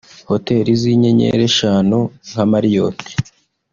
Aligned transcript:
Hoteli 0.29 0.71
z’inyenyeri 0.81 1.43
eshanu 1.49 1.99
nka 2.29 2.43
Marriot 2.51 2.99